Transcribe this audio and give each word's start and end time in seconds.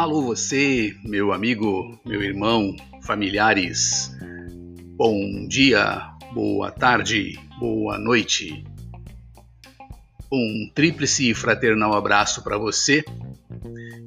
Alô 0.00 0.22
você, 0.22 0.96
meu 1.04 1.30
amigo, 1.30 2.00
meu 2.06 2.22
irmão, 2.22 2.74
familiares. 3.02 4.10
Bom 4.96 5.46
dia, 5.46 6.14
boa 6.32 6.70
tarde, 6.70 7.38
boa 7.58 7.98
noite. 7.98 8.64
Um 10.32 10.70
tríplice 10.74 11.34
fraternal 11.34 11.92
abraço 11.92 12.42
para 12.42 12.56
você. 12.56 13.04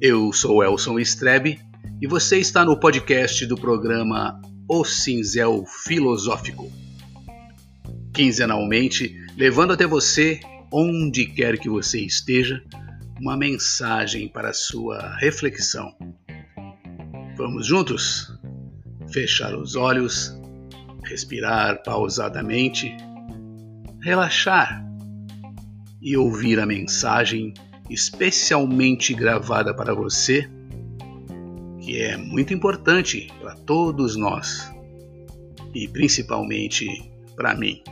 Eu 0.00 0.32
sou 0.32 0.64
Elson 0.64 0.98
Strebe 0.98 1.60
e 2.02 2.08
você 2.08 2.40
está 2.40 2.64
no 2.64 2.76
podcast 2.80 3.46
do 3.46 3.54
programa 3.54 4.42
O 4.68 4.84
Cinzel 4.84 5.64
Filosófico. 5.84 6.72
Quinzenalmente, 8.12 9.14
levando 9.36 9.72
até 9.72 9.86
você, 9.86 10.40
onde 10.72 11.24
quer 11.24 11.56
que 11.56 11.68
você 11.68 12.00
esteja, 12.00 12.64
uma 13.20 13.36
mensagem 13.36 14.28
para 14.28 14.52
sua 14.52 15.16
reflexão. 15.16 15.94
Vamos 17.36 17.66
juntos? 17.66 18.32
Fechar 19.08 19.54
os 19.54 19.76
olhos, 19.76 20.36
respirar 21.04 21.82
pausadamente, 21.82 22.96
relaxar 24.00 24.84
e 26.00 26.16
ouvir 26.16 26.58
a 26.58 26.66
mensagem 26.66 27.54
especialmente 27.88 29.14
gravada 29.14 29.74
para 29.74 29.94
você, 29.94 30.48
que 31.80 32.00
é 32.00 32.16
muito 32.16 32.52
importante 32.52 33.28
para 33.40 33.54
todos 33.54 34.16
nós 34.16 34.72
e 35.74 35.86
principalmente 35.88 37.10
para 37.36 37.54
mim. 37.54 37.82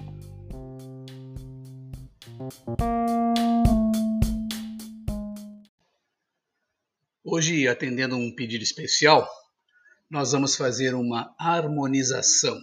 Hoje, 7.24 7.68
atendendo 7.68 8.16
um 8.16 8.34
pedido 8.34 8.64
especial, 8.64 9.30
nós 10.10 10.32
vamos 10.32 10.56
fazer 10.56 10.92
uma 10.92 11.32
harmonização. 11.38 12.60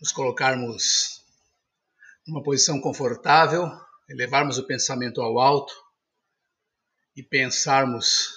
Nos 0.00 0.10
colocarmos 0.10 1.22
numa 2.26 2.42
posição 2.42 2.80
confortável, 2.80 3.70
elevarmos 4.08 4.56
o 4.56 4.66
pensamento 4.66 5.20
ao 5.20 5.38
alto 5.38 5.74
e 7.14 7.22
pensarmos 7.22 8.30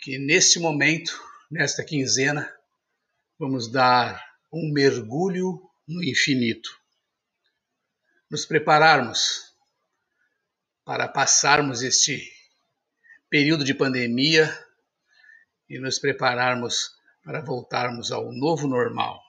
que 0.00 0.18
neste 0.18 0.58
momento, 0.58 1.22
nesta 1.48 1.84
quinzena, 1.84 2.52
vamos 3.38 3.70
dar 3.70 4.20
um 4.52 4.72
mergulho 4.72 5.70
no 5.86 6.02
infinito. 6.02 6.68
Nos 8.28 8.44
prepararmos 8.44 9.54
para 10.84 11.06
passarmos 11.06 11.82
este 11.82 12.36
período 13.30 13.62
de 13.62 13.74
pandemia 13.74 14.48
e 15.68 15.78
nos 15.78 15.98
prepararmos 15.98 16.92
para 17.22 17.42
voltarmos 17.42 18.10
ao 18.10 18.32
novo 18.32 18.66
normal. 18.66 19.20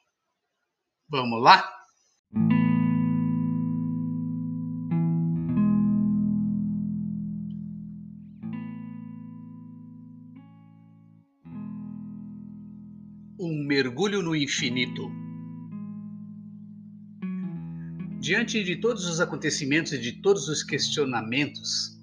Vamos 1.10 1.44
lá? 1.44 1.70
Um 13.38 13.66
mergulho 13.66 14.22
no 14.22 14.34
infinito. 14.36 15.12
Diante 18.22 18.64
de 18.64 18.78
todos 18.78 19.06
os 19.06 19.20
acontecimentos 19.20 19.92
e 19.94 19.98
de 19.98 20.22
todos 20.22 20.48
os 20.48 20.62
questionamentos, 20.64 21.99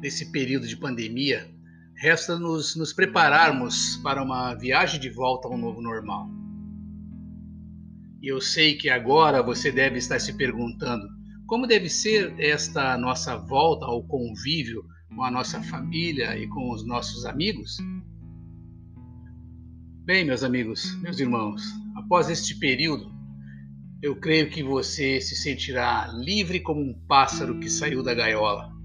nesse 0.00 0.30
período 0.30 0.66
de 0.66 0.76
pandemia, 0.76 1.50
resta 1.96 2.38
nos, 2.38 2.76
nos 2.76 2.92
prepararmos 2.92 3.96
para 3.98 4.22
uma 4.22 4.54
viagem 4.54 5.00
de 5.00 5.10
volta 5.10 5.48
ao 5.48 5.56
novo 5.56 5.80
normal. 5.80 6.28
E 8.22 8.30
eu 8.30 8.40
sei 8.40 8.74
que 8.76 8.90
agora 8.90 9.42
você 9.42 9.70
deve 9.70 9.98
estar 9.98 10.18
se 10.18 10.32
perguntando 10.34 11.06
como 11.46 11.66
deve 11.66 11.88
ser 11.88 12.34
esta 12.40 12.98
nossa 12.98 13.36
volta 13.36 13.86
ao 13.86 14.02
convívio 14.02 14.84
com 15.14 15.22
a 15.22 15.30
nossa 15.30 15.62
família 15.62 16.36
e 16.36 16.48
com 16.48 16.72
os 16.72 16.84
nossos 16.84 17.24
amigos? 17.24 17.76
Bem, 20.04 20.24
meus 20.24 20.42
amigos, 20.42 20.94
meus 21.00 21.20
irmãos, 21.20 21.62
após 21.96 22.28
este 22.28 22.58
período, 22.58 23.14
eu 24.02 24.16
creio 24.16 24.50
que 24.50 24.62
você 24.62 25.20
se 25.20 25.36
sentirá 25.36 26.12
livre 26.12 26.60
como 26.60 26.80
um 26.80 26.94
pássaro 27.06 27.58
que 27.60 27.70
saiu 27.70 28.02
da 28.02 28.12
gaiola 28.12 28.75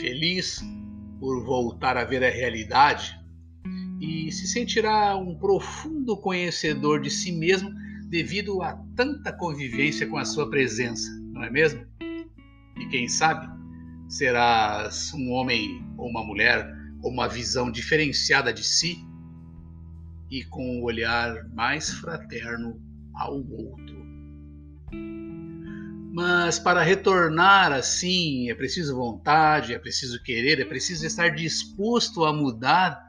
feliz 0.00 0.60
por 1.20 1.44
voltar 1.44 1.96
a 1.96 2.04
ver 2.04 2.24
a 2.24 2.30
realidade 2.30 3.18
e 4.00 4.32
se 4.32 4.48
sentirá 4.48 5.16
um 5.16 5.38
profundo 5.38 6.16
conhecedor 6.16 7.00
de 7.00 7.08
si 7.08 7.30
mesmo 7.30 7.70
devido 8.08 8.60
a 8.62 8.74
tanta 8.96 9.32
convivência 9.32 10.06
com 10.06 10.18
a 10.18 10.24
sua 10.24 10.50
presença, 10.50 11.10
não 11.32 11.44
é 11.44 11.50
mesmo? 11.50 11.86
E 12.76 12.86
quem 12.90 13.08
sabe 13.08 13.46
serás 14.08 15.14
um 15.14 15.30
homem 15.30 15.82
ou 15.96 16.08
uma 16.08 16.24
mulher 16.24 16.68
com 17.00 17.08
uma 17.08 17.28
visão 17.28 17.70
diferenciada 17.70 18.52
de 18.52 18.64
si 18.64 18.98
e 20.30 20.44
com 20.44 20.78
um 20.78 20.82
olhar 20.82 21.48
mais 21.54 21.90
fraterno 21.90 22.80
ao 23.14 23.34
outro. 23.34 24.02
Mas 26.12 26.58
para 26.58 26.82
retornar 26.82 27.72
assim 27.72 28.50
é 28.50 28.54
preciso 28.54 28.94
vontade, 28.94 29.72
é 29.72 29.78
preciso 29.78 30.22
querer, 30.22 30.60
é 30.60 30.64
preciso 30.66 31.06
estar 31.06 31.30
disposto 31.30 32.26
a 32.26 32.32
mudar 32.34 33.02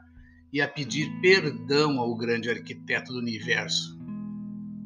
e 0.50 0.62
a 0.62 0.66
pedir 0.66 1.10
perdão 1.20 2.00
ao 2.00 2.16
grande 2.16 2.48
arquiteto 2.48 3.12
do 3.12 3.18
universo. 3.18 3.98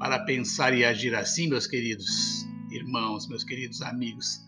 Para 0.00 0.18
pensar 0.24 0.76
e 0.76 0.84
agir 0.84 1.14
assim, 1.14 1.48
meus 1.48 1.68
queridos 1.68 2.44
irmãos, 2.72 3.28
meus 3.28 3.44
queridos 3.44 3.82
amigos, 3.82 4.44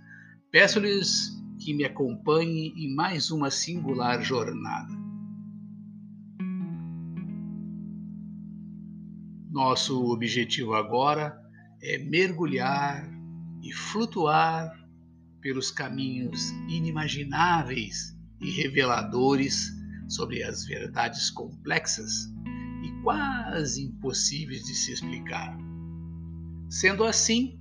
peço-lhes 0.51 1.41
que 1.61 1.73
me 1.73 1.85
acompanhem 1.85 2.75
em 2.77 2.93
mais 2.93 3.31
uma 3.31 3.53
singular 3.53 4.21
jornada. 4.21 4.93
Nosso 9.49 10.07
objetivo 10.07 10.75
agora 10.75 11.41
é 11.81 11.99
mergulhar 11.99 13.20
e 13.63 13.73
flutuar 13.73 14.71
pelos 15.41 15.71
caminhos 15.71 16.51
inimagináveis 16.69 18.17
e 18.41 18.51
reveladores 18.51 19.71
sobre 20.09 20.43
as 20.43 20.65
verdades 20.65 21.31
complexas 21.31 22.27
e 22.83 23.03
quase 23.03 23.85
impossíveis 23.85 24.65
de 24.65 24.75
se 24.75 24.93
explicar. 24.93 25.57
Sendo 26.69 27.05
assim, 27.05 27.59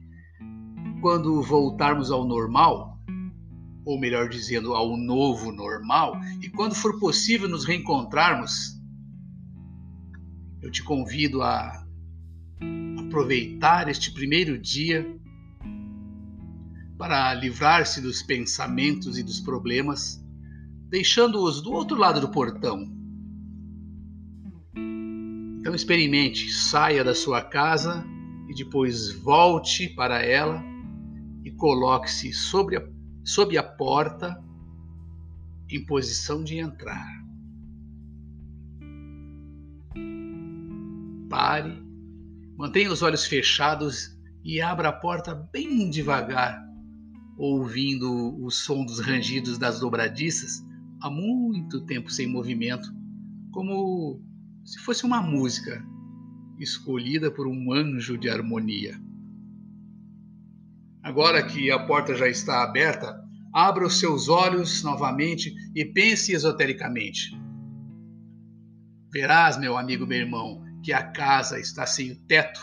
quando 1.01 1.41
voltarmos 1.41 2.11
ao 2.11 2.25
normal, 2.25 2.97
ou 3.85 3.99
melhor 3.99 4.29
dizendo, 4.29 4.73
ao 4.73 4.95
novo 4.97 5.51
normal, 5.51 6.19
e 6.41 6.49
quando 6.49 6.75
for 6.75 6.99
possível 6.99 7.47
nos 7.49 7.65
reencontrarmos, 7.65 8.77
eu 10.61 10.69
te 10.69 10.83
convido 10.83 11.41
a 11.41 11.85
aproveitar 12.99 13.89
este 13.89 14.11
primeiro 14.11 14.59
dia 14.59 15.18
para 16.99 17.33
livrar-se 17.33 18.01
dos 18.01 18.21
pensamentos 18.21 19.17
e 19.17 19.23
dos 19.23 19.39
problemas, 19.39 20.21
deixando-os 20.89 21.61
do 21.61 21.71
outro 21.71 21.97
lado 21.97 22.19
do 22.19 22.27
portão. 22.27 22.91
Então 24.75 25.73
experimente, 25.73 26.51
saia 26.51 27.01
da 27.01 27.15
sua 27.15 27.41
casa 27.41 28.05
e 28.49 28.53
depois 28.53 29.13
volte 29.13 29.87
para 29.87 30.21
ela 30.21 30.61
e 31.45 31.51
coloque-se 31.51 32.33
sobre 32.33 32.75
a, 32.75 32.85
sob 33.23 33.57
a 33.57 33.63
porta 33.63 34.37
em 35.69 35.85
posição 35.85 36.43
de 36.43 36.57
entrar. 36.57 37.07
Pare, 41.29 41.81
mantenha 42.57 42.91
os 42.91 43.01
olhos 43.01 43.25
fechados 43.25 44.19
e 44.43 44.59
abra 44.59 44.89
a 44.89 44.93
porta 44.93 45.33
bem 45.33 45.89
devagar 45.89 46.68
ouvindo 47.39 48.37
o 48.43 48.51
som 48.51 48.83
dos 48.83 48.99
rangidos 48.99 49.57
das 49.57 49.79
dobradiças 49.79 50.61
há 51.01 51.09
muito 51.09 51.85
tempo 51.85 52.11
sem 52.11 52.27
movimento, 52.27 52.93
como 53.51 54.21
se 54.65 54.77
fosse 54.79 55.05
uma 55.05 55.21
música 55.21 55.81
escolhida 56.59 57.31
por 57.31 57.47
um 57.47 57.71
anjo 57.71 58.17
de 58.17 58.29
harmonia. 58.29 58.99
Agora 61.01 61.41
que 61.47 61.71
a 61.71 61.79
porta 61.79 62.13
já 62.13 62.27
está 62.27 62.61
aberta, 62.61 63.17
abra 63.53 63.87
os 63.87 63.97
seus 63.97 64.27
olhos 64.27 64.83
novamente 64.83 65.55
e 65.73 65.85
pense 65.85 66.33
esotericamente. 66.33 67.31
Verás, 69.13 69.57
meu 69.57 69.77
amigo, 69.77 70.05
meu 70.05 70.19
irmão, 70.19 70.61
que 70.83 70.91
a 70.91 71.03
casa 71.03 71.57
está 71.57 71.85
sem 71.85 72.11
o 72.11 72.19
teto 72.27 72.59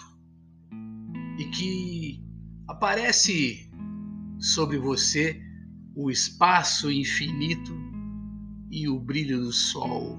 e 1.39 1.45
que 1.47 2.23
aparece 2.69 3.66
sobre 4.39 4.79
você 4.79 5.41
o 5.95 6.11
espaço 6.11 6.91
infinito 6.91 7.73
e 8.71 8.89
o 8.89 8.99
brilho 8.99 9.41
do 9.41 9.53
sol 9.53 10.19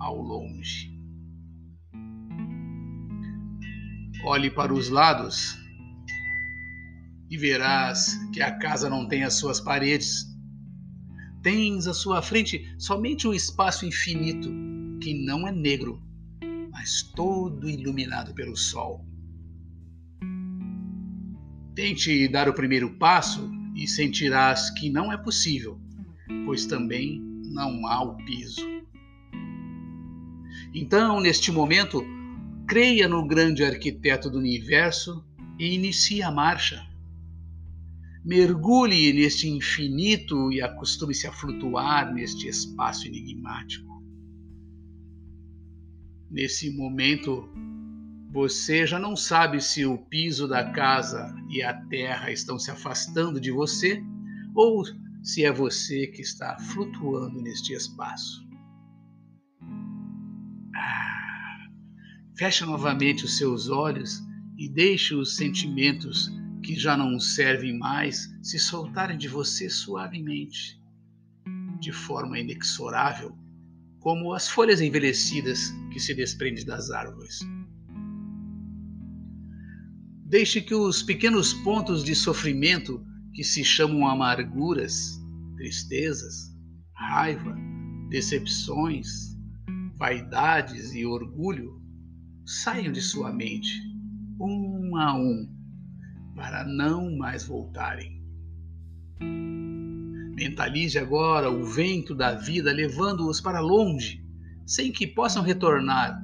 ao 0.00 0.20
longe. 0.20 0.94
Olhe 4.24 4.50
para 4.50 4.74
os 4.74 4.88
lados 4.88 5.56
e 7.30 7.36
verás 7.36 8.18
que 8.32 8.42
a 8.42 8.58
casa 8.58 8.90
não 8.90 9.06
tem 9.06 9.24
as 9.24 9.34
suas 9.34 9.60
paredes. 9.60 10.26
Tens 11.42 11.86
à 11.86 11.94
sua 11.94 12.20
frente 12.22 12.74
somente 12.78 13.28
um 13.28 13.32
espaço 13.32 13.86
infinito 13.86 14.50
que 15.00 15.14
não 15.14 15.46
é 15.46 15.52
negro, 15.52 16.02
mas 16.72 17.02
todo 17.02 17.70
iluminado 17.70 18.34
pelo 18.34 18.56
sol. 18.56 19.06
Tente 21.76 22.26
dar 22.26 22.48
o 22.48 22.54
primeiro 22.54 22.94
passo 22.94 23.50
e 23.74 23.86
sentirás 23.86 24.70
que 24.70 24.88
não 24.88 25.12
é 25.12 25.16
possível, 25.18 25.78
pois 26.46 26.64
também 26.64 27.20
não 27.20 27.86
há 27.86 28.02
o 28.02 28.16
piso. 28.24 28.66
Então, 30.74 31.20
neste 31.20 31.52
momento, 31.52 32.02
creia 32.66 33.06
no 33.06 33.26
grande 33.26 33.62
arquiteto 33.62 34.30
do 34.30 34.38
universo 34.38 35.22
e 35.58 35.74
inicie 35.74 36.22
a 36.22 36.30
marcha. 36.30 36.82
Mergulhe 38.24 39.12
neste 39.12 39.46
infinito 39.46 40.50
e 40.50 40.62
acostume-se 40.62 41.26
a 41.26 41.32
flutuar 41.32 42.10
neste 42.10 42.48
espaço 42.48 43.06
enigmático. 43.06 44.02
Nesse 46.30 46.70
momento, 46.74 47.46
você 48.36 48.86
já 48.86 48.98
não 48.98 49.16
sabe 49.16 49.62
se 49.62 49.86
o 49.86 49.96
piso 49.96 50.46
da 50.46 50.70
casa 50.70 51.34
e 51.48 51.62
a 51.62 51.72
terra 51.86 52.30
estão 52.30 52.58
se 52.58 52.70
afastando 52.70 53.40
de 53.40 53.50
você 53.50 54.04
ou 54.54 54.84
se 55.22 55.42
é 55.42 55.50
você 55.50 56.08
que 56.08 56.20
está 56.20 56.54
flutuando 56.58 57.40
neste 57.40 57.72
espaço. 57.72 58.46
Ah, 60.74 61.66
feche 62.36 62.66
novamente 62.66 63.24
os 63.24 63.38
seus 63.38 63.70
olhos 63.70 64.22
e 64.58 64.68
deixe 64.68 65.14
os 65.14 65.36
sentimentos 65.36 66.30
que 66.62 66.78
já 66.78 66.94
não 66.94 67.18
servem 67.18 67.78
mais 67.78 68.28
se 68.42 68.58
soltarem 68.58 69.16
de 69.16 69.28
você 69.28 69.70
suavemente, 69.70 70.78
de 71.80 71.90
forma 71.90 72.38
inexorável, 72.38 73.34
como 73.98 74.34
as 74.34 74.46
folhas 74.46 74.82
envelhecidas 74.82 75.70
que 75.90 75.98
se 75.98 76.14
desprendem 76.14 76.66
das 76.66 76.90
árvores. 76.90 77.38
Deixe 80.28 80.60
que 80.60 80.74
os 80.74 81.04
pequenos 81.04 81.54
pontos 81.54 82.02
de 82.02 82.12
sofrimento 82.12 83.00
que 83.32 83.44
se 83.44 83.64
chamam 83.64 84.08
amarguras, 84.08 85.22
tristezas, 85.56 86.52
raiva, 86.92 87.56
decepções, 88.08 89.06
vaidades 89.96 90.92
e 90.94 91.06
orgulho 91.06 91.80
saiam 92.44 92.90
de 92.90 93.00
sua 93.00 93.32
mente, 93.32 93.80
um 94.40 94.96
a 94.96 95.14
um, 95.14 95.48
para 96.34 96.64
não 96.64 97.16
mais 97.16 97.44
voltarem. 97.44 98.20
Mentalize 99.20 100.98
agora 100.98 101.48
o 101.48 101.64
vento 101.64 102.16
da 102.16 102.34
vida 102.34 102.72
levando-os 102.72 103.40
para 103.40 103.60
longe, 103.60 104.20
sem 104.66 104.90
que 104.90 105.06
possam 105.06 105.44
retornar 105.44 106.20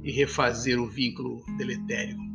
e 0.00 0.12
refazer 0.12 0.80
o 0.80 0.88
vínculo 0.88 1.44
deletério. 1.58 2.31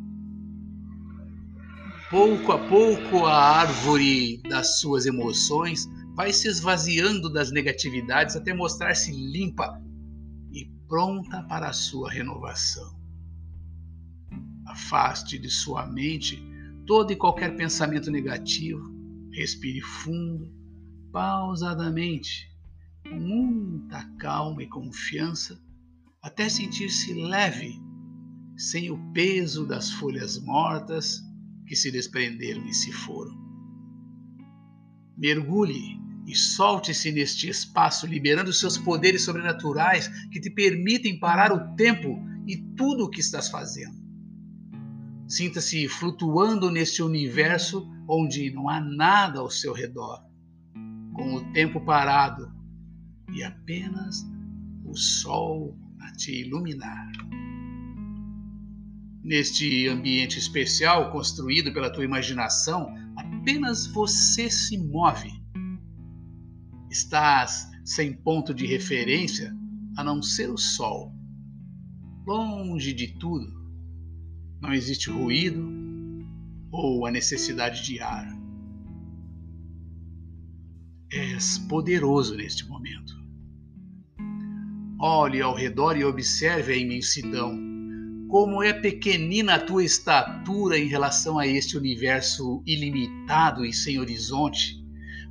Pouco 2.10 2.54
a 2.54 2.58
pouco, 2.70 3.26
a 3.26 3.36
árvore 3.36 4.42
das 4.44 4.80
suas 4.80 5.06
emoções 5.06 5.90
vai 6.16 6.32
se 6.32 6.48
esvaziando 6.48 7.30
das 7.30 7.52
negatividades 7.52 8.34
até 8.38 8.54
mostrar-se 8.54 9.12
limpa 9.12 9.78
e 10.50 10.72
pronta 10.88 11.44
para 11.44 11.68
a 11.68 11.74
sua 11.74 12.10
renovação. 12.10 12.98
Afaste 14.66 15.38
de 15.38 15.50
sua 15.50 15.86
mente 15.86 16.42
todo 16.86 17.12
e 17.12 17.16
qualquer 17.18 17.58
pensamento 17.58 18.10
negativo, 18.10 18.90
respire 19.34 19.82
fundo, 19.82 20.50
pausadamente, 21.12 22.50
com 23.04 23.20
muita 23.20 24.02
calma 24.18 24.64
e 24.64 24.68
confiança, 24.68 25.62
até 26.22 26.48
sentir-se 26.48 27.14
leve, 27.14 27.78
sem 28.56 28.90
o 28.90 29.12
peso 29.12 29.68
das 29.68 29.92
folhas 29.92 30.40
mortas 30.40 31.27
que 31.68 31.76
se 31.76 31.92
desprenderam 31.92 32.66
e 32.66 32.74
se 32.74 32.92
foram. 32.92 33.36
Mergulhe 35.18 36.00
e 36.26 36.36
solte-se 36.36 37.12
neste 37.12 37.50
espaço, 37.50 38.06
liberando 38.06 38.52
seus 38.52 38.78
poderes 38.78 39.24
sobrenaturais 39.24 40.08
que 40.30 40.40
te 40.40 40.50
permitem 40.50 41.20
parar 41.20 41.52
o 41.52 41.76
tempo 41.76 42.20
e 42.46 42.58
tudo 42.76 43.06
o 43.06 43.10
que 43.10 43.20
estás 43.20 43.50
fazendo. 43.50 43.98
Sinta-se 45.28 45.88
flutuando 45.88 46.72
neste 46.72 47.04
universo 47.04 47.86
onde 48.08 48.50
não 48.52 48.70
há 48.70 48.80
nada 48.80 49.40
ao 49.40 49.50
seu 49.50 49.74
redor, 49.74 50.24
com 51.14 51.36
o 51.36 51.52
tempo 51.52 51.84
parado 51.84 52.50
e 53.34 53.44
apenas 53.44 54.26
o 54.86 54.96
sol 54.96 55.78
a 56.00 56.12
te 56.14 56.42
iluminar. 56.42 57.12
Neste 59.28 59.88
ambiente 59.90 60.40
especial 60.40 61.12
construído 61.12 61.74
pela 61.74 61.92
tua 61.92 62.06
imaginação, 62.06 62.88
apenas 63.18 63.86
você 63.86 64.50
se 64.50 64.78
move 64.78 65.30
Estás 66.90 67.70
sem 67.84 68.14
ponto 68.14 68.54
de 68.54 68.66
referência 68.66 69.54
a 69.98 70.04
não 70.04 70.22
ser 70.22 70.50
o 70.50 70.58
sol. 70.58 71.14
Longe 72.26 72.94
de 72.94 73.08
tudo, 73.20 73.46
não 74.62 74.74
existe 74.74 75.10
ruído 75.10 75.62
ou 76.72 77.06
a 77.06 77.12
necessidade 77.12 77.84
de 77.84 78.00
ar. 78.00 78.26
És 81.12 81.58
poderoso 81.58 82.36
neste 82.36 82.66
momento. 82.68 83.14
Olhe 85.00 85.42
ao 85.42 85.54
redor 85.54 85.98
e 85.98 86.04
observe 86.04 86.74
a 86.74 86.78
imensidão. 86.78 87.56
Como 88.28 88.62
é 88.62 88.74
pequenina 88.74 89.56
a 89.56 89.60
tua 89.60 89.86
estatura 89.86 90.78
em 90.78 90.88
relação 90.88 91.40
a 91.40 91.48
este 91.48 91.78
universo 91.78 92.62
ilimitado 92.66 93.66
e 93.66 93.72
sem 93.72 94.00
horizonte. 94.00 94.84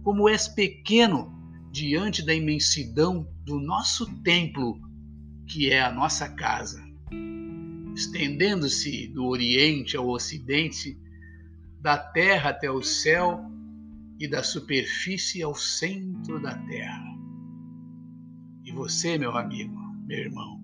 Como 0.03 0.29
és 0.29 0.49
pequeno 0.49 1.35
diante 1.71 2.25
da 2.25 2.33
imensidão 2.33 3.29
do 3.45 3.61
nosso 3.61 4.07
templo, 4.23 4.81
que 5.47 5.71
é 5.71 5.83
a 5.83 5.93
nossa 5.93 6.27
casa, 6.29 6.83
estendendo-se 7.95 9.09
do 9.09 9.27
Oriente 9.27 9.97
ao 9.97 10.09
Ocidente, 10.09 10.99
da 11.81 11.99
terra 11.99 12.51
até 12.51 12.71
o 12.71 12.83
céu 12.83 13.45
e 14.19 14.27
da 14.27 14.43
superfície 14.43 15.43
ao 15.43 15.55
centro 15.55 16.41
da 16.41 16.57
terra. 16.57 17.15
E 18.65 18.73
você, 18.73 19.19
meu 19.19 19.37
amigo, 19.37 19.77
meu 20.07 20.19
irmão, 20.19 20.56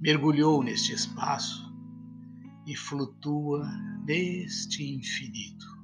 mergulhou 0.00 0.62
neste 0.62 0.92
espaço 0.92 1.64
e 2.66 2.76
flutua 2.76 3.66
neste 4.04 4.82
infinito. 4.82 5.76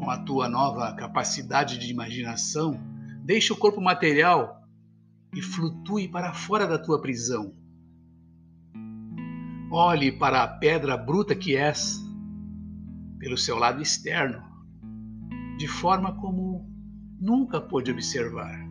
com 0.00 0.10
a 0.10 0.16
tua 0.16 0.48
nova 0.48 0.92
capacidade 0.94 1.78
de 1.78 1.90
imaginação, 1.90 2.80
deixe 3.22 3.52
o 3.52 3.56
corpo 3.56 3.82
material 3.82 4.66
e 5.36 5.42
flutue 5.42 6.08
para 6.08 6.32
fora 6.32 6.66
da 6.66 6.78
tua 6.78 7.00
prisão. 7.02 7.54
Olhe 9.70 10.10
para 10.10 10.42
a 10.42 10.48
pedra 10.48 10.96
bruta 10.96 11.36
que 11.36 11.54
és, 11.54 12.02
pelo 13.18 13.36
seu 13.36 13.56
lado 13.56 13.82
externo, 13.82 14.42
de 15.58 15.68
forma 15.68 16.16
como 16.16 16.66
nunca 17.20 17.60
pôde 17.60 17.92
observar. 17.92 18.69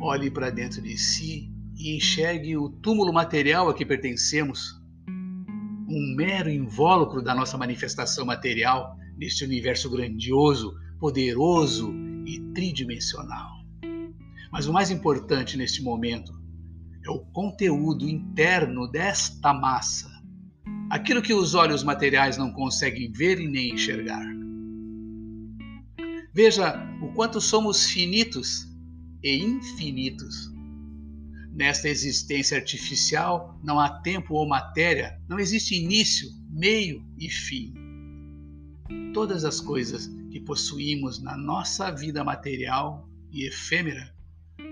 Olhe 0.00 0.30
para 0.30 0.50
dentro 0.50 0.80
de 0.80 0.96
si 0.96 1.52
e 1.76 1.96
enxergue 1.96 2.56
o 2.56 2.70
túmulo 2.70 3.12
material 3.12 3.68
a 3.68 3.74
que 3.74 3.84
pertencemos 3.84 4.80
um 5.88 6.14
mero 6.16 6.48
invólucro 6.48 7.20
da 7.22 7.34
nossa 7.34 7.58
manifestação 7.58 8.24
material 8.24 8.96
neste 9.16 9.44
universo 9.44 9.90
grandioso, 9.90 10.74
poderoso 11.00 11.92
e 12.24 12.38
tridimensional. 12.54 13.50
Mas 14.52 14.66
o 14.66 14.72
mais 14.72 14.90
importante 14.90 15.56
neste 15.56 15.82
momento 15.82 16.32
é 17.04 17.10
o 17.10 17.20
conteúdo 17.32 18.08
interno 18.08 18.86
desta 18.88 19.52
massa, 19.52 20.08
aquilo 20.90 21.22
que 21.22 21.34
os 21.34 21.54
olhos 21.54 21.82
materiais 21.82 22.36
não 22.36 22.52
conseguem 22.52 23.10
ver 23.10 23.40
e 23.40 23.48
nem 23.48 23.74
enxergar. 23.74 24.24
Veja 26.32 26.76
o 27.02 27.12
quanto 27.14 27.40
somos 27.40 27.86
finitos 27.86 28.67
e 29.22 29.36
infinitos 29.36 30.58
Nesta 31.58 31.88
existência 31.88 32.56
artificial 32.56 33.58
não 33.64 33.80
há 33.80 34.00
tempo 34.00 34.34
ou 34.34 34.48
matéria, 34.48 35.20
não 35.28 35.40
existe 35.40 35.74
início, 35.74 36.30
meio 36.48 37.04
e 37.18 37.28
fim. 37.28 37.74
todas 39.12 39.44
as 39.44 39.60
coisas 39.60 40.06
que 40.30 40.38
possuímos 40.38 41.20
na 41.20 41.36
nossa 41.36 41.90
vida 41.90 42.22
material 42.22 43.08
e 43.32 43.44
efêmera 43.48 44.14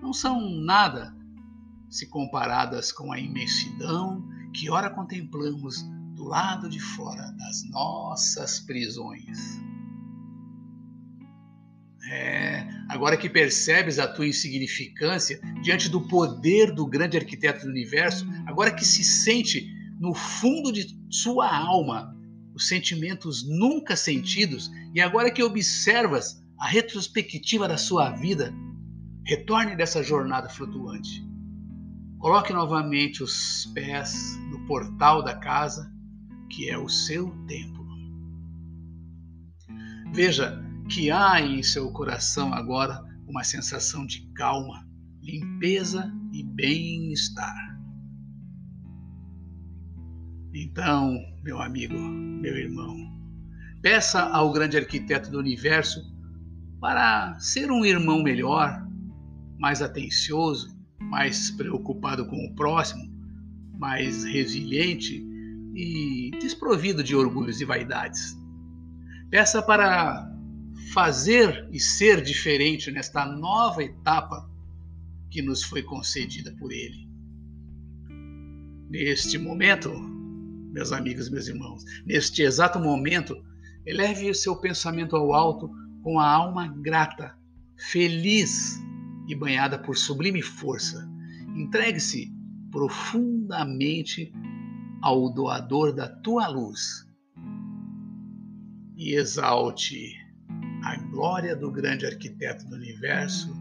não 0.00 0.12
são 0.12 0.48
nada 0.60 1.12
se 1.90 2.08
comparadas 2.08 2.92
com 2.92 3.12
a 3.12 3.18
imensidão 3.18 4.24
que 4.54 4.70
ora 4.70 4.88
contemplamos 4.88 5.82
do 6.14 6.22
lado 6.22 6.68
de 6.68 6.78
fora 6.78 7.32
das 7.32 7.68
nossas 7.70 8.60
prisões. 8.60 9.60
É, 12.08 12.45
agora 12.96 13.16
que 13.16 13.28
percebes 13.28 13.98
a 13.98 14.08
tua 14.08 14.26
insignificância 14.26 15.38
diante 15.62 15.88
do 15.88 16.00
poder 16.00 16.72
do 16.72 16.86
grande 16.86 17.18
arquiteto 17.18 17.66
do 17.66 17.70
universo, 17.70 18.26
agora 18.46 18.72
que 18.72 18.84
se 18.84 19.04
sente 19.04 19.70
no 20.00 20.14
fundo 20.14 20.72
de 20.72 20.86
sua 21.10 21.54
alma 21.54 22.16
os 22.54 22.68
sentimentos 22.68 23.46
nunca 23.46 23.94
sentidos 23.94 24.70
e 24.94 25.00
agora 25.02 25.30
que 25.30 25.42
observas 25.42 26.42
a 26.58 26.66
retrospectiva 26.66 27.68
da 27.68 27.76
sua 27.76 28.12
vida, 28.12 28.50
retorne 29.26 29.76
dessa 29.76 30.02
jornada 30.02 30.48
flutuante. 30.48 31.22
Coloque 32.18 32.54
novamente 32.54 33.22
os 33.22 33.66
pés 33.74 34.38
no 34.50 34.66
portal 34.66 35.22
da 35.22 35.34
casa, 35.34 35.92
que 36.50 36.70
é 36.70 36.78
o 36.78 36.88
seu 36.88 37.28
templo. 37.46 37.86
Veja 40.14 40.65
que 40.88 41.10
há 41.10 41.40
em 41.40 41.62
seu 41.62 41.90
coração 41.92 42.54
agora 42.54 43.02
uma 43.26 43.42
sensação 43.42 44.06
de 44.06 44.22
calma, 44.34 44.86
limpeza 45.20 46.12
e 46.32 46.42
bem-estar. 46.42 47.76
Então, 50.54 51.18
meu 51.42 51.60
amigo, 51.60 51.98
meu 51.98 52.56
irmão, 52.56 52.96
peça 53.82 54.22
ao 54.22 54.52
grande 54.52 54.76
arquiteto 54.76 55.30
do 55.30 55.38
universo 55.38 56.00
para 56.80 57.38
ser 57.38 57.70
um 57.70 57.84
irmão 57.84 58.22
melhor, 58.22 58.86
mais 59.58 59.82
atencioso, 59.82 60.68
mais 61.00 61.50
preocupado 61.50 62.26
com 62.26 62.36
o 62.36 62.54
próximo, 62.54 63.02
mais 63.78 64.24
resiliente 64.24 65.22
e 65.74 66.30
desprovido 66.40 67.02
de 67.02 67.14
orgulhos 67.14 67.60
e 67.60 67.64
vaidades. 67.64 68.36
Peça 69.30 69.60
para 69.60 70.35
fazer 70.92 71.68
e 71.72 71.80
ser 71.80 72.22
diferente 72.22 72.90
nesta 72.90 73.24
nova 73.26 73.82
etapa 73.82 74.48
que 75.30 75.42
nos 75.42 75.62
foi 75.62 75.82
concedida 75.82 76.54
por 76.58 76.72
Ele. 76.72 77.06
Neste 78.88 79.38
momento, 79.38 79.90
meus 80.72 80.92
amigos, 80.92 81.28
meus 81.28 81.48
irmãos, 81.48 81.82
neste 82.04 82.42
exato 82.42 82.78
momento, 82.78 83.36
eleve 83.84 84.32
seu 84.34 84.56
pensamento 84.56 85.16
ao 85.16 85.32
alto 85.32 85.70
com 86.02 86.20
a 86.20 86.28
alma 86.28 86.68
grata, 86.68 87.36
feliz 87.76 88.78
e 89.26 89.34
banhada 89.34 89.78
por 89.78 89.96
sublime 89.96 90.40
força. 90.40 91.08
Entregue-se 91.56 92.32
profundamente 92.70 94.32
ao 95.02 95.32
doador 95.32 95.92
da 95.92 96.08
tua 96.08 96.46
luz 96.48 97.06
e 98.96 99.14
exalte 99.14 100.25
a 100.86 100.94
glória 100.94 101.56
do 101.56 101.72
grande 101.72 102.06
arquiteto 102.06 102.64
do 102.68 102.76
universo, 102.76 103.52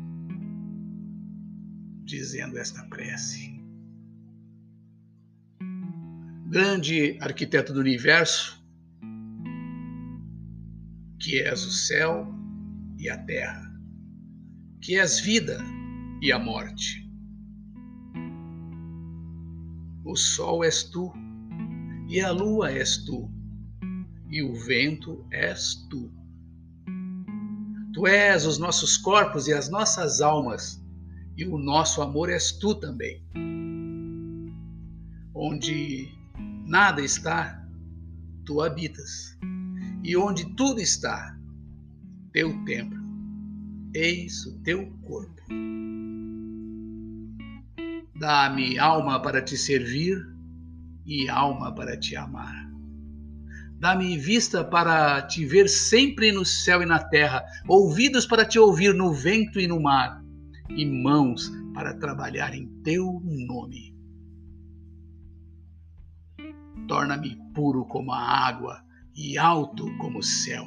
dizendo 2.04 2.56
esta 2.60 2.84
prece. 2.84 3.60
Grande 6.48 7.18
arquiteto 7.20 7.74
do 7.74 7.80
universo, 7.80 8.64
que 11.20 11.42
és 11.42 11.66
o 11.66 11.72
céu 11.72 12.32
e 13.00 13.10
a 13.10 13.18
terra, 13.18 13.74
que 14.80 15.00
és 15.00 15.20
vida 15.20 15.58
e 16.22 16.32
a 16.32 16.38
morte. 16.38 17.10
O 20.04 20.16
sol 20.16 20.64
és 20.64 20.84
tu, 20.84 21.12
e 22.08 22.22
a 22.22 22.30
lua 22.30 22.72
és 22.72 23.04
tu, 23.04 23.28
e 24.30 24.44
o 24.44 24.54
vento 24.54 25.26
és 25.32 25.88
tu. 25.90 26.25
Tu 27.96 28.06
és 28.08 28.46
os 28.46 28.58
nossos 28.58 28.98
corpos 28.98 29.48
e 29.48 29.54
as 29.54 29.70
nossas 29.70 30.20
almas, 30.20 30.84
e 31.38 31.46
o 31.46 31.58
nosso 31.58 32.02
amor 32.02 32.30
és 32.30 32.52
tu 32.52 32.76
também. 32.76 33.24
Onde 35.34 36.10
nada 36.68 37.02
está, 37.02 37.66
tu 38.46 38.62
habitas, 38.62 39.40
e 40.04 40.18
onde 40.18 40.44
tudo 40.56 40.82
está, 40.82 41.40
teu 42.34 42.66
templo, 42.66 43.02
eis 43.94 44.46
o 44.46 44.60
teu 44.60 44.92
corpo. 45.04 45.42
Dá-me 48.20 48.78
alma 48.78 49.22
para 49.22 49.42
te 49.42 49.56
servir 49.56 50.18
e 51.06 51.30
alma 51.30 51.74
para 51.74 51.98
te 51.98 52.14
amar. 52.18 52.75
Dá-me 53.80 54.18
vista 54.18 54.64
para 54.64 55.22
te 55.24 55.46
ver 55.46 55.68
sempre 55.68 56.32
no 56.32 56.46
céu 56.46 56.82
e 56.82 56.86
na 56.86 57.00
terra, 57.00 57.44
ouvidos 57.68 58.26
para 58.26 58.46
te 58.46 58.58
ouvir 58.58 58.94
no 58.94 59.14
vento 59.14 59.60
e 59.60 59.68
no 59.68 59.82
mar, 59.82 60.24
e 60.70 60.86
mãos 60.86 61.52
para 61.74 61.94
trabalhar 61.94 62.56
em 62.56 62.68
teu 62.84 63.22
nome. 63.24 63.94
Torna-me 66.88 67.38
puro 67.54 67.86
como 67.86 68.12
a 68.12 68.20
água 68.20 68.82
e 69.16 69.38
alto 69.38 69.86
como 69.98 70.20
o 70.20 70.24
céu. 70.24 70.66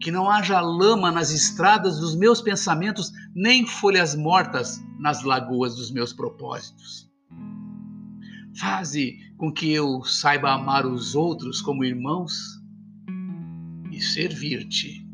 Que 0.00 0.10
não 0.10 0.30
haja 0.30 0.60
lama 0.60 1.12
nas 1.12 1.30
estradas 1.30 1.98
dos 1.98 2.16
meus 2.16 2.40
pensamentos, 2.40 3.12
nem 3.34 3.66
folhas 3.66 4.14
mortas 4.14 4.82
nas 4.98 5.22
lagoas 5.22 5.76
dos 5.76 5.90
meus 5.90 6.12
propósitos. 6.12 7.10
Faze 8.56 9.18
com 9.36 9.52
que 9.52 9.72
eu 9.72 10.04
saiba 10.04 10.52
amar 10.52 10.86
os 10.86 11.14
outros 11.16 11.60
como 11.60 11.84
irmãos 11.84 12.62
e 13.90 14.00
servir-te 14.00 15.04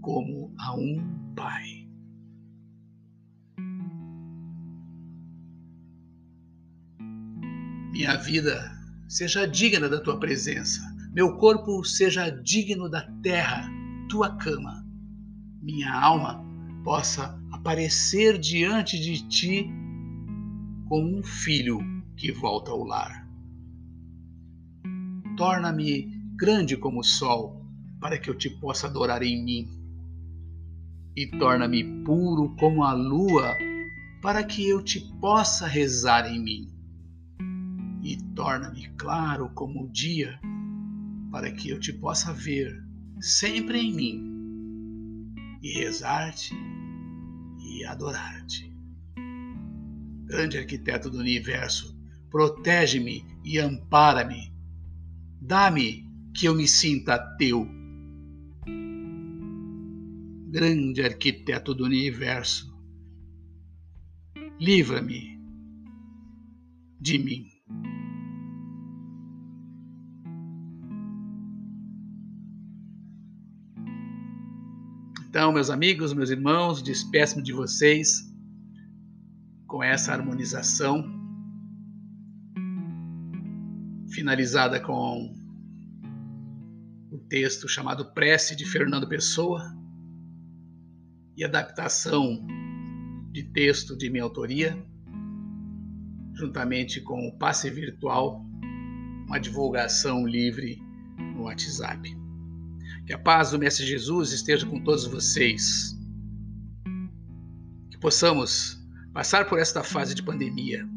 como 0.00 0.54
a 0.58 0.74
um 0.74 1.34
pai. 1.34 1.86
Minha 7.92 8.16
vida 8.16 8.72
seja 9.08 9.46
digna 9.46 9.88
da 9.88 10.00
tua 10.00 10.18
presença, 10.18 10.80
meu 11.12 11.36
corpo 11.36 11.84
seja 11.84 12.30
digno 12.30 12.88
da 12.88 13.02
terra, 13.22 13.70
tua 14.08 14.36
cama. 14.36 14.86
Minha 15.60 15.92
alma 15.92 16.42
possa 16.82 17.38
aparecer 17.52 18.38
diante 18.38 18.98
de 18.98 19.26
ti 19.28 19.70
como 20.88 21.18
um 21.18 21.22
filho 21.22 21.95
que 22.16 22.32
volta 22.32 22.70
ao 22.70 22.84
lar. 22.84 23.26
Torna-me 25.36 26.16
grande 26.36 26.76
como 26.76 27.00
o 27.00 27.04
sol, 27.04 27.64
para 28.00 28.18
que 28.18 28.30
eu 28.30 28.34
te 28.34 28.48
possa 28.48 28.86
adorar 28.86 29.22
em 29.22 29.44
mim. 29.44 29.68
E 31.14 31.26
torna-me 31.26 31.84
puro 32.04 32.54
como 32.56 32.82
a 32.84 32.92
lua, 32.92 33.54
para 34.22 34.42
que 34.44 34.68
eu 34.68 34.82
te 34.82 35.00
possa 35.20 35.66
rezar 35.66 36.26
em 36.30 36.42
mim. 36.42 36.68
E 38.02 38.16
torna-me 38.34 38.88
claro 38.96 39.50
como 39.54 39.84
o 39.84 39.88
dia, 39.88 40.38
para 41.30 41.50
que 41.50 41.70
eu 41.70 41.80
te 41.80 41.92
possa 41.92 42.32
ver 42.32 42.84
sempre 43.20 43.78
em 43.78 43.94
mim 43.94 44.36
e 45.62 45.72
rezar-te 45.80 46.54
e 47.58 47.84
adorar-te. 47.84 48.72
Grande 50.26 50.58
arquiteto 50.58 51.10
do 51.10 51.18
universo, 51.18 51.95
protege-me 52.30 53.24
e 53.44 53.58
ampara-me 53.58 54.56
Dá-me 55.46 56.04
que 56.34 56.46
eu 56.46 56.56
me 56.56 56.66
sinta 56.66 57.16
teu. 57.36 57.68
Grande 60.50 61.02
arquiteto 61.02 61.72
do 61.72 61.84
universo, 61.84 62.74
livra-me 64.58 65.38
de 67.00 67.18
mim. 67.18 67.46
Então, 75.28 75.52
meus 75.52 75.70
amigos, 75.70 76.12
meus 76.12 76.30
irmãos, 76.30 76.82
despeço-me 76.82 77.44
de 77.44 77.52
vocês 77.52 78.28
com 79.68 79.80
essa 79.80 80.12
harmonização 80.12 81.15
finalizada 84.16 84.80
com 84.80 85.30
o 87.10 87.18
texto 87.28 87.68
chamado 87.68 88.14
Prece 88.14 88.56
de 88.56 88.64
Fernando 88.64 89.06
Pessoa 89.06 89.62
e 91.36 91.44
adaptação 91.44 92.42
de 93.30 93.42
texto 93.52 93.94
de 93.94 94.08
minha 94.08 94.24
autoria, 94.24 94.82
juntamente 96.32 97.02
com 97.02 97.28
o 97.28 97.36
passe 97.36 97.68
virtual, 97.68 98.42
uma 99.26 99.38
divulgação 99.38 100.26
livre 100.26 100.78
no 101.34 101.42
WhatsApp. 101.42 102.08
Que 103.04 103.12
a 103.12 103.18
paz 103.18 103.50
do 103.50 103.58
Mestre 103.58 103.84
Jesus 103.84 104.32
esteja 104.32 104.64
com 104.64 104.82
todos 104.82 105.04
vocês. 105.04 105.94
Que 107.90 107.98
possamos 107.98 108.82
passar 109.12 109.46
por 109.46 109.58
esta 109.58 109.82
fase 109.82 110.14
de 110.14 110.22
pandemia 110.22 110.95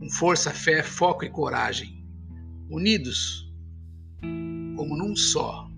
com 0.00 0.08
força, 0.08 0.50
fé, 0.50 0.82
foco 0.82 1.26
e 1.26 1.30
coragem, 1.30 2.02
unidos 2.70 3.46
como 4.74 4.96
num 4.96 5.14
só, 5.14 5.70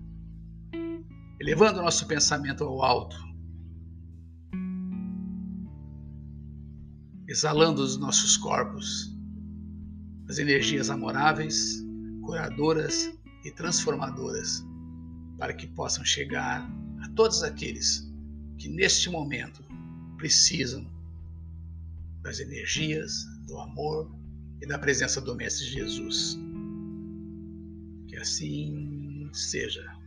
elevando 1.41 1.81
nosso 1.81 2.07
pensamento 2.07 2.63
ao 2.63 2.81
alto, 2.81 3.17
exalando 7.27 7.81
os 7.81 7.97
nossos 7.97 8.37
corpos 8.37 9.13
as 10.29 10.37
energias 10.37 10.89
amoráveis, 10.89 11.83
curadoras 12.23 13.13
e 13.43 13.51
transformadoras, 13.51 14.65
para 15.37 15.53
que 15.53 15.67
possam 15.67 16.05
chegar 16.05 16.65
a 17.01 17.09
todos 17.09 17.43
aqueles 17.43 18.09
que 18.57 18.69
neste 18.69 19.09
momento 19.09 19.61
precisam 20.17 20.89
das 22.21 22.39
energias, 22.39 23.25
do 23.45 23.57
amor 23.57 24.13
e 24.61 24.67
da 24.67 24.77
presença 24.77 25.19
do 25.21 25.35
Mestre 25.35 25.65
Jesus. 25.65 26.37
Que 28.07 28.17
assim 28.17 29.29
seja. 29.33 30.02